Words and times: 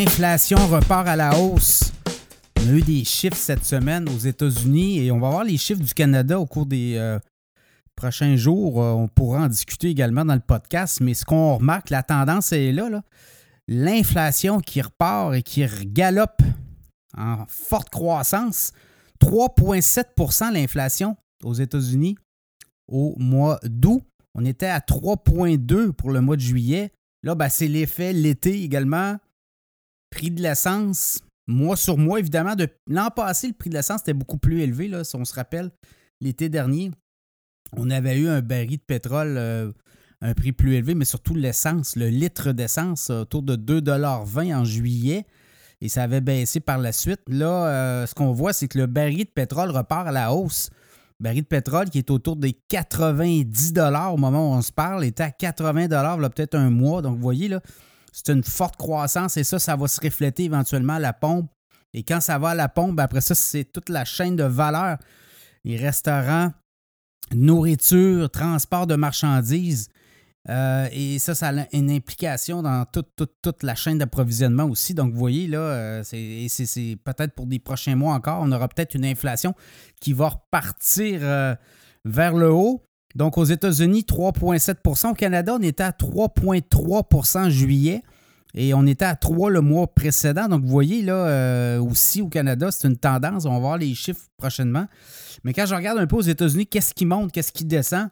L'inflation 0.00 0.56
repart 0.66 1.06
à 1.06 1.14
la 1.14 1.38
hausse. 1.38 1.92
On 2.58 2.70
a 2.70 2.72
eu 2.72 2.80
des 2.80 3.04
chiffres 3.04 3.36
cette 3.36 3.66
semaine 3.66 4.08
aux 4.08 4.16
États-Unis 4.16 5.00
et 5.00 5.12
on 5.12 5.20
va 5.20 5.28
voir 5.28 5.44
les 5.44 5.58
chiffres 5.58 5.82
du 5.82 5.92
Canada 5.92 6.40
au 6.40 6.46
cours 6.46 6.64
des 6.64 6.94
euh, 6.96 7.18
prochains 7.96 8.34
jours. 8.34 8.82
Euh, 8.82 8.92
on 8.92 9.08
pourra 9.08 9.40
en 9.40 9.48
discuter 9.48 9.90
également 9.90 10.24
dans 10.24 10.32
le 10.32 10.40
podcast, 10.40 11.02
mais 11.02 11.12
ce 11.12 11.26
qu'on 11.26 11.56
remarque, 11.56 11.90
la 11.90 12.02
tendance 12.02 12.50
est 12.52 12.72
là. 12.72 12.88
là. 12.88 13.02
L'inflation 13.68 14.60
qui 14.60 14.80
repart 14.80 15.34
et 15.34 15.42
qui 15.42 15.66
galope 15.84 16.40
en 17.14 17.44
forte 17.46 17.90
croissance. 17.90 18.72
3,7% 19.22 20.50
l'inflation 20.54 21.18
aux 21.44 21.52
États-Unis 21.52 22.16
au 22.88 23.16
mois 23.18 23.60
d'août. 23.64 24.02
On 24.34 24.46
était 24.46 24.64
à 24.64 24.78
3,2 24.78 25.92
pour 25.92 26.10
le 26.10 26.22
mois 26.22 26.36
de 26.36 26.40
juillet. 26.40 26.90
Là, 27.22 27.34
ben, 27.34 27.50
c'est 27.50 27.68
l'effet 27.68 28.14
l'été 28.14 28.62
également. 28.62 29.18
Prix 30.10 30.30
de 30.30 30.42
l'essence, 30.42 31.20
mois 31.46 31.76
sur 31.76 31.96
mois, 31.96 32.18
évidemment. 32.18 32.54
De... 32.54 32.68
L'an 32.88 33.10
passé, 33.14 33.48
le 33.48 33.54
prix 33.54 33.70
de 33.70 33.74
l'essence 33.74 34.00
était 34.02 34.14
beaucoup 34.14 34.38
plus 34.38 34.60
élevé, 34.60 34.88
là, 34.88 35.04
si 35.04 35.16
on 35.16 35.24
se 35.24 35.34
rappelle. 35.34 35.70
L'été 36.20 36.48
dernier, 36.48 36.90
on 37.76 37.90
avait 37.90 38.18
eu 38.18 38.28
un 38.28 38.42
baril 38.42 38.78
de 38.78 38.82
pétrole, 38.86 39.36
euh, 39.36 39.72
un 40.20 40.34
prix 40.34 40.52
plus 40.52 40.74
élevé, 40.74 40.94
mais 40.94 41.04
surtout 41.04 41.34
l'essence, 41.34 41.96
le 41.96 42.08
litre 42.08 42.52
d'essence, 42.52 43.10
autour 43.10 43.42
de 43.42 43.56
2,20 43.56 44.54
en 44.54 44.64
juillet. 44.64 45.26
Et 45.80 45.88
ça 45.88 46.02
avait 46.02 46.20
baissé 46.20 46.60
par 46.60 46.76
la 46.78 46.92
suite. 46.92 47.20
Là, 47.28 47.66
euh, 47.68 48.06
ce 48.06 48.14
qu'on 48.14 48.32
voit, 48.32 48.52
c'est 48.52 48.68
que 48.68 48.78
le 48.78 48.86
baril 48.86 49.24
de 49.24 49.30
pétrole 49.30 49.70
repart 49.70 50.06
à 50.06 50.12
la 50.12 50.32
hausse 50.34 50.70
baril 51.20 51.42
de 51.42 51.46
pétrole 51.46 51.90
qui 51.90 51.98
est 51.98 52.10
autour 52.10 52.36
des 52.36 52.54
90 52.68 53.72
dollars 53.72 54.14
au 54.14 54.16
moment 54.16 54.50
où 54.50 54.54
on 54.54 54.62
se 54.62 54.72
parle, 54.72 55.04
était 55.04 55.22
à 55.22 55.30
80 55.30 55.88
dollars 55.88 56.16
il 56.18 56.22
y 56.22 56.24
a 56.24 56.30
peut-être 56.30 56.54
un 56.56 56.70
mois. 56.70 57.02
Donc, 57.02 57.16
vous 57.16 57.22
voyez, 57.22 57.48
là, 57.48 57.60
c'est 58.12 58.30
une 58.30 58.44
forte 58.44 58.76
croissance 58.76 59.36
et 59.36 59.44
ça, 59.44 59.58
ça 59.58 59.76
va 59.76 59.88
se 59.88 60.00
refléter 60.00 60.44
éventuellement 60.44 60.94
à 60.94 60.98
la 60.98 61.12
pompe. 61.12 61.50
Et 61.92 62.02
quand 62.02 62.20
ça 62.20 62.38
va 62.38 62.50
à 62.50 62.54
la 62.54 62.68
pompe, 62.68 62.96
ben, 62.96 63.04
après 63.04 63.20
ça, 63.20 63.34
c'est 63.34 63.64
toute 63.64 63.88
la 63.88 64.04
chaîne 64.04 64.36
de 64.36 64.44
valeur. 64.44 64.98
Les 65.64 65.76
restaurants, 65.76 66.52
nourriture, 67.34 68.30
transport 68.30 68.86
de 68.86 68.94
marchandises. 68.94 69.88
Euh, 70.48 70.88
et 70.92 71.18
ça, 71.18 71.34
ça 71.34 71.48
a 71.48 71.66
une 71.72 71.90
implication 71.90 72.62
dans 72.62 72.86
toute, 72.86 73.62
la 73.62 73.74
chaîne 73.74 73.98
d'approvisionnement 73.98 74.64
aussi. 74.64 74.94
Donc, 74.94 75.12
vous 75.12 75.18
voyez, 75.18 75.46
là, 75.46 75.58
euh, 75.58 76.02
c'est 76.02 76.98
peut-être 77.04 77.34
pour 77.34 77.46
des 77.46 77.58
prochains 77.58 77.96
mois 77.96 78.14
encore, 78.14 78.40
on 78.42 78.50
aura 78.52 78.68
peut-être 78.68 78.94
une 78.94 79.04
inflation 79.04 79.54
qui 80.00 80.12
va 80.12 80.28
repartir 80.30 81.20
euh, 81.22 81.54
vers 82.04 82.34
le 82.34 82.50
haut. 82.50 82.82
Donc, 83.14 83.38
aux 83.38 83.44
États-Unis, 83.44 84.04
3,7% 84.08 85.10
Au 85.10 85.14
Canada, 85.14 85.56
on 85.58 85.62
était 85.62 85.82
à 85.82 85.90
3,3 85.90 87.38
en 87.38 87.50
juillet. 87.50 88.02
Et 88.54 88.74
on 88.74 88.84
était 88.86 89.04
à 89.04 89.14
3% 89.14 89.48
le 89.48 89.60
mois 89.60 89.86
précédent. 89.86 90.48
Donc, 90.48 90.62
vous 90.62 90.70
voyez, 90.70 91.02
là, 91.02 91.80
aussi 91.80 92.20
au 92.20 92.28
Canada, 92.28 92.70
c'est 92.70 92.88
une 92.88 92.96
tendance. 92.96 93.44
On 93.46 93.52
va 93.52 93.58
voir 93.58 93.78
les 93.78 93.94
chiffres 93.94 94.26
prochainement. 94.36 94.86
Mais 95.44 95.52
quand 95.52 95.66
je 95.66 95.74
regarde 95.74 95.98
un 95.98 96.06
peu 96.06 96.16
aux 96.16 96.20
États-Unis, 96.20 96.66
qu'est-ce 96.66 96.94
qui 96.94 97.06
monte, 97.06 97.32
qu'est-ce 97.32 97.52
qui 97.52 97.64
descend? 97.64 98.08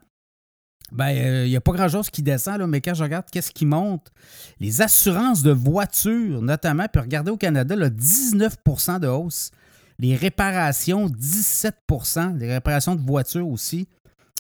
Ben, 0.93 1.11
il 1.11 1.19
euh, 1.19 1.49
n'y 1.49 1.57
a 1.57 1.61
pas 1.61 1.73
grand-chose 1.73 2.09
qui 2.09 2.23
descend, 2.23 2.59
là, 2.59 2.67
mais 2.67 2.81
quand 2.81 2.95
je 2.95 3.03
regarde 3.03 3.27
qu'est-ce 3.31 3.51
qui 3.51 3.67
monte, 3.67 4.11
les 4.59 4.81
assurances 4.81 5.43
de 5.43 5.51
voitures, 5.51 6.41
notamment, 6.41 6.87
puis 6.91 7.03
regardez 7.03 7.31
au 7.31 7.37
Canada, 7.37 7.77
là, 7.77 7.91
19% 7.91 9.01
de 9.01 9.07
hausse. 9.07 9.51
Les 9.99 10.15
réparations, 10.15 11.09
17% 11.09 12.39
Les 12.39 12.55
réparations 12.55 12.95
de 12.95 13.01
voitures 13.01 13.49
aussi. 13.49 13.89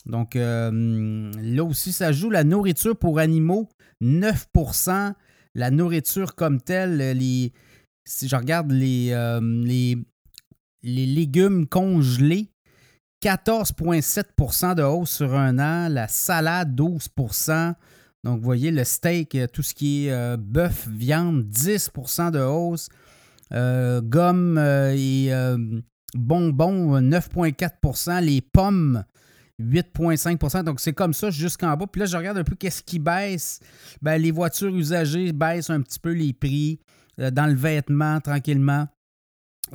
Donc, 0.07 0.37
euh, 0.37 1.33
là 1.41 1.65
aussi, 1.65 1.93
ça 1.93 2.13
joue. 2.13 2.31
La 2.31 2.45
nourriture 2.45 2.97
pour 2.97 3.19
animaux, 3.19 3.69
9% 4.03 5.15
La 5.55 5.71
nourriture 5.71 6.35
comme 6.35 6.61
telle, 6.61 6.97
les, 6.97 7.53
si 8.05 8.29
je 8.29 8.37
regarde 8.37 8.71
les, 8.71 9.11
euh, 9.13 9.41
légumes 10.83 11.67
congelés, 11.67 12.51
14,7% 13.23 14.75
de 14.75 14.83
hausse 14.83 15.11
sur 15.11 15.35
un 15.35 15.59
an. 15.59 15.89
La 15.89 16.09
salade, 16.09 16.75
12% 16.79 17.75
Donc, 18.25 18.39
vous 18.39 18.45
voyez, 18.45 18.71
le 18.71 18.85
steak, 18.85 19.35
euh, 19.35 19.47
tout 19.47 19.63
ce 19.63 19.75
qui 19.75 20.07
est 20.07 20.13
euh, 20.13 20.37
bœuf, 20.37 20.89
viande, 20.89 21.45
10% 21.45 22.31
de 22.31 22.41
hausse. 22.41 22.89
Euh, 23.53 24.01
gomme 24.03 24.59
et 24.59 25.31
bonbons, 26.15 27.01
9,4% 27.01 28.23
Les 28.23 28.41
pommes, 28.41 29.05
8,5% 29.61 30.65
Donc, 30.65 30.81
c'est 30.81 30.93
comme 30.93 31.13
ça 31.13 31.31
jusqu'en 31.31 31.77
bas. 31.77 31.87
Puis 31.87 32.01
là, 32.01 32.07
je 32.07 32.17
regarde 32.17 32.39
un 32.39 32.45
peu 32.45 32.55
qu'est-ce 32.55 32.83
qui 32.83 32.99
baisse. 32.99 33.61
Ben, 34.03 34.17
les 34.21 34.31
voitures 34.31 34.75
usagées 34.75 35.33
baissent 35.33 35.71
un 35.71 35.81
petit 35.81 35.99
peu 35.99 36.13
les 36.13 36.33
prix. 36.33 36.81
dans 37.19 37.47
le 37.47 37.55
vêtement, 37.55 38.21
tranquillement 38.21 38.87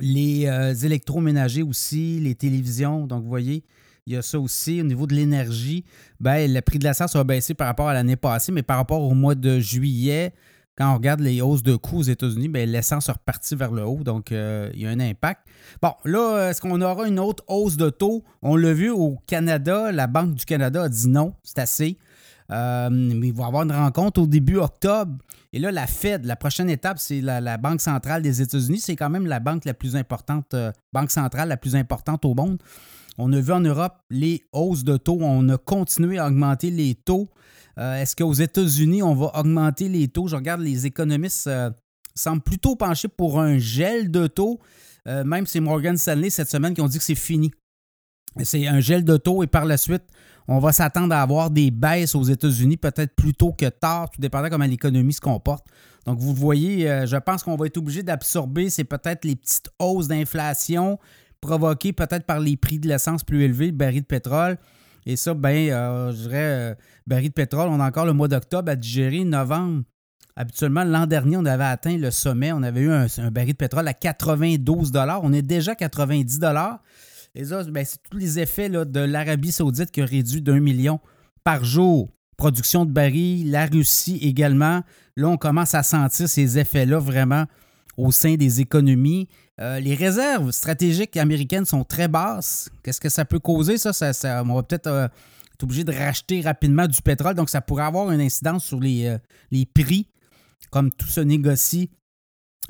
les 0.00 0.46
euh, 0.46 0.74
électroménagers 0.74 1.62
aussi, 1.62 2.18
les 2.20 2.34
télévisions. 2.34 3.06
Donc, 3.06 3.22
vous 3.22 3.28
voyez, 3.28 3.64
il 4.06 4.14
y 4.14 4.16
a 4.16 4.22
ça 4.22 4.38
aussi. 4.38 4.80
Au 4.80 4.84
niveau 4.84 5.06
de 5.06 5.14
l'énergie, 5.14 5.84
ben, 6.20 6.52
le 6.52 6.60
prix 6.60 6.78
de 6.78 6.84
l'essence 6.84 7.16
a 7.16 7.24
baissé 7.24 7.54
par 7.54 7.66
rapport 7.66 7.88
à 7.88 7.94
l'année 7.94 8.16
passée, 8.16 8.52
mais 8.52 8.62
par 8.62 8.76
rapport 8.76 9.02
au 9.02 9.14
mois 9.14 9.34
de 9.34 9.58
juillet, 9.60 10.32
quand 10.76 10.92
on 10.92 10.94
regarde 10.94 11.20
les 11.20 11.40
hausses 11.40 11.62
de 11.62 11.76
coûts 11.76 11.98
aux 11.98 12.02
États-Unis, 12.02 12.48
ben, 12.48 12.68
l'essence 12.68 13.08
est 13.08 13.12
repartie 13.12 13.54
vers 13.54 13.70
le 13.70 13.84
haut, 13.84 14.02
donc 14.02 14.32
euh, 14.32 14.70
il 14.74 14.82
y 14.82 14.86
a 14.86 14.90
un 14.90 15.00
impact. 15.00 15.46
Bon, 15.80 15.92
là, 16.04 16.50
est-ce 16.50 16.60
qu'on 16.60 16.80
aura 16.80 17.06
une 17.06 17.20
autre 17.20 17.44
hausse 17.46 17.76
de 17.76 17.90
taux? 17.90 18.24
On 18.42 18.56
l'a 18.56 18.72
vu 18.72 18.90
au 18.90 19.18
Canada, 19.26 19.92
la 19.92 20.06
Banque 20.06 20.34
du 20.34 20.44
Canada 20.44 20.82
a 20.82 20.88
dit 20.88 21.08
non, 21.08 21.34
c'est 21.42 21.58
assez. 21.58 21.98
Euh, 22.50 22.88
mais 22.90 23.28
il 23.28 23.34
va 23.34 23.44
y 23.44 23.46
avoir 23.46 23.62
une 23.62 23.72
rencontre 23.72 24.20
au 24.20 24.26
début 24.26 24.56
octobre. 24.56 25.16
Et 25.52 25.58
là, 25.58 25.70
la 25.70 25.86
Fed, 25.86 26.24
la 26.24 26.36
prochaine 26.36 26.68
étape, 26.68 26.98
c'est 26.98 27.20
la, 27.20 27.56
Banque 27.56 27.80
centrale 27.80 28.22
des 28.22 28.42
États-Unis. 28.42 28.80
C'est 28.80 28.96
quand 28.96 29.08
même 29.08 29.26
la 29.26 29.40
banque 29.40 29.64
la 29.64 29.74
plus 29.74 29.96
importante, 29.96 30.52
euh, 30.54 30.72
banque 30.92 31.10
centrale 31.10 31.48
la 31.48 31.56
plus 31.56 31.76
importante 31.76 32.24
au 32.24 32.34
monde. 32.34 32.58
On 33.18 33.32
a 33.32 33.40
vu 33.40 33.52
en 33.52 33.60
Europe 33.60 33.94
les 34.10 34.42
hausses 34.52 34.84
de 34.84 34.96
taux. 34.96 35.18
On 35.20 35.48
a 35.48 35.58
continué 35.58 36.18
à 36.18 36.26
augmenter 36.26 36.70
les 36.70 36.94
taux. 36.94 37.28
Euh, 37.78 37.96
est-ce 37.96 38.14
qu'aux 38.16 38.32
États-Unis, 38.32 39.02
on 39.02 39.14
va 39.14 39.32
augmenter 39.38 39.88
les 39.88 40.08
taux? 40.08 40.28
Je 40.28 40.36
regarde, 40.36 40.60
les 40.60 40.86
économistes 40.86 41.50
semblent 42.14 42.42
plutôt 42.42 42.76
pencher 42.76 43.08
pour 43.08 43.40
un 43.40 43.58
gel 43.58 44.10
de 44.10 44.26
taux. 44.26 44.60
même 45.06 45.46
c'est 45.46 45.60
Morgan 45.60 45.96
Stanley 45.96 46.30
cette 46.30 46.50
semaine 46.50 46.74
qui 46.74 46.80
ont 46.80 46.88
dit 46.88 46.98
que 46.98 47.04
c'est 47.04 47.14
fini. 47.14 47.50
C'est 48.42 48.66
un 48.66 48.80
gel 48.80 49.04
de 49.04 49.16
taux 49.16 49.42
et 49.42 49.46
par 49.46 49.64
la 49.64 49.76
suite, 49.76 50.02
on 50.48 50.58
va 50.58 50.72
s'attendre 50.72 51.14
à 51.14 51.22
avoir 51.22 51.50
des 51.50 51.70
baisses 51.70 52.14
aux 52.14 52.24
États-Unis 52.24 52.76
peut-être 52.76 53.14
plus 53.14 53.32
tôt 53.32 53.52
que 53.52 53.66
tard, 53.66 54.10
tout 54.10 54.20
dépendant 54.20 54.48
comment 54.50 54.66
l'économie 54.66 55.12
se 55.12 55.20
comporte. 55.20 55.64
Donc, 56.04 56.18
vous 56.18 56.34
voyez, 56.34 56.90
euh, 56.90 57.06
je 57.06 57.16
pense 57.16 57.42
qu'on 57.42 57.56
va 57.56 57.66
être 57.66 57.78
obligé 57.78 58.02
d'absorber, 58.02 58.68
c'est 58.68 58.84
peut-être 58.84 59.24
les 59.24 59.36
petites 59.36 59.70
hausses 59.78 60.08
d'inflation 60.08 60.98
provoquées 61.46 61.92
peut-être 61.92 62.24
par 62.24 62.40
les 62.40 62.56
prix 62.56 62.78
de 62.78 62.88
l'essence 62.88 63.24
plus 63.24 63.42
élevés, 63.42 63.66
le 63.66 63.72
baril 63.72 64.02
de 64.02 64.06
pétrole. 64.06 64.56
Et 65.06 65.16
ça, 65.16 65.34
ben, 65.34 65.70
euh, 65.70 66.12
je 66.12 66.22
dirais, 66.22 66.36
euh, 66.36 66.74
baril 67.06 67.28
de 67.28 67.34
pétrole, 67.34 67.68
on 67.68 67.80
a 67.80 67.86
encore 67.86 68.06
le 68.06 68.14
mois 68.14 68.28
d'octobre 68.28 68.70
à 68.70 68.76
digérer, 68.76 69.24
novembre. 69.24 69.82
Habituellement, 70.36 70.82
l'an 70.82 71.06
dernier, 71.06 71.36
on 71.36 71.44
avait 71.44 71.64
atteint 71.64 71.96
le 71.96 72.10
sommet. 72.10 72.52
On 72.52 72.62
avait 72.62 72.80
eu 72.80 72.90
un, 72.90 73.06
un 73.18 73.30
baril 73.30 73.52
de 73.52 73.58
pétrole 73.58 73.86
à 73.86 73.94
92 73.94 74.92
On 75.22 75.32
est 75.32 75.42
déjà 75.42 75.72
à 75.72 75.76
90 75.76 76.40
et 77.36 77.44
ça, 77.44 77.64
ben, 77.64 77.84
c'est 77.84 77.98
tous 78.08 78.18
les 78.18 78.38
effets 78.38 78.68
de 78.68 79.00
l'Arabie 79.00 79.50
saoudite 79.50 79.90
qui 79.90 80.00
a 80.00 80.04
réduit 80.04 80.40
d'un 80.40 80.60
million 80.60 81.00
par 81.42 81.64
jour. 81.64 82.08
Production 82.36 82.84
de 82.84 82.92
barils, 82.92 83.50
la 83.50 83.66
Russie 83.66 84.18
également. 84.22 84.82
Là, 85.16 85.28
on 85.28 85.36
commence 85.36 85.74
à 85.74 85.82
sentir 85.82 86.28
ces 86.28 86.58
effets-là 86.58 86.98
vraiment 86.98 87.44
au 87.96 88.12
sein 88.12 88.34
des 88.34 88.60
économies. 88.60 89.28
Euh, 89.60 89.78
les 89.80 89.94
réserves 89.94 90.50
stratégiques 90.50 91.16
américaines 91.16 91.64
sont 91.64 91.84
très 91.84 92.08
basses. 92.08 92.70
Qu'est-ce 92.82 93.00
que 93.00 93.08
ça 93.08 93.24
peut 93.24 93.38
causer, 93.38 93.78
ça? 93.78 93.92
on 94.44 94.54
va 94.54 94.62
peut-être 94.62 94.88
euh, 94.88 95.08
être 95.54 95.62
obligé 95.62 95.84
de 95.84 95.92
racheter 95.92 96.40
rapidement 96.40 96.86
du 96.86 97.00
pétrole, 97.00 97.34
donc 97.34 97.50
ça 97.50 97.60
pourrait 97.60 97.84
avoir 97.84 98.10
une 98.10 98.20
incidence 98.20 98.64
sur 98.64 98.80
les, 98.80 99.06
euh, 99.06 99.64
prix, 99.72 100.08
comme 100.70 100.90
tout 100.90 101.06
se 101.06 101.20
négocie 101.20 101.90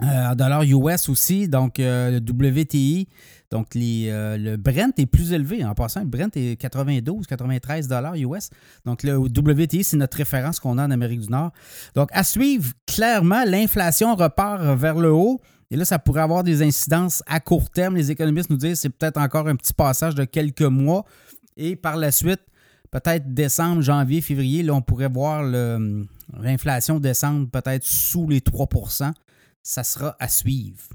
en 0.00 0.34
dollars 0.34 0.62
US 0.62 1.08
aussi, 1.08 1.48
donc 1.48 1.78
le 1.78 2.18
WTI. 2.18 3.08
Donc, 3.54 3.76
euh, 3.76 4.36
le 4.36 4.56
Brent 4.56 4.98
est 4.98 5.06
plus 5.06 5.32
élevé. 5.32 5.64
En 5.64 5.74
passant, 5.74 6.00
le 6.00 6.06
Brent 6.06 6.30
est 6.34 6.60
92, 6.60 7.24
93 7.24 7.86
dollars 7.86 8.16
US. 8.16 8.50
Donc, 8.84 9.04
le 9.04 9.16
WTI, 9.16 9.84
c'est 9.84 9.96
notre 9.96 10.16
référence 10.16 10.58
qu'on 10.58 10.76
a 10.76 10.84
en 10.84 10.90
Amérique 10.90 11.20
du 11.20 11.28
Nord. 11.28 11.52
Donc, 11.94 12.08
à 12.12 12.24
suivre, 12.24 12.72
clairement, 12.84 13.44
l'inflation 13.46 14.16
repart 14.16 14.60
vers 14.76 14.96
le 14.96 15.12
haut. 15.12 15.40
Et 15.70 15.76
là, 15.76 15.84
ça 15.84 16.00
pourrait 16.00 16.22
avoir 16.22 16.42
des 16.42 16.62
incidences 16.62 17.22
à 17.28 17.38
court 17.38 17.70
terme. 17.70 17.94
Les 17.94 18.10
économistes 18.10 18.50
nous 18.50 18.56
disent 18.56 18.72
que 18.72 18.78
c'est 18.78 18.90
peut-être 18.90 19.18
encore 19.18 19.46
un 19.46 19.54
petit 19.54 19.72
passage 19.72 20.16
de 20.16 20.24
quelques 20.24 20.62
mois. 20.62 21.04
Et 21.56 21.76
par 21.76 21.96
la 21.96 22.10
suite, 22.10 22.40
peut-être 22.90 23.32
décembre, 23.34 23.82
janvier, 23.82 24.20
février, 24.20 24.64
là, 24.64 24.74
on 24.74 24.82
pourrait 24.82 25.08
voir 25.08 25.44
l'inflation 26.40 26.98
descendre 26.98 27.48
peut-être 27.48 27.84
sous 27.84 28.28
les 28.28 28.40
3 28.40 28.66
Ça 29.66 29.82
sera 29.82 30.14
à 30.20 30.28
suivre. 30.28 30.90